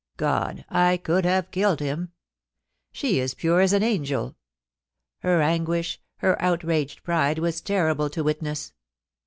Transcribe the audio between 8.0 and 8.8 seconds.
to witness.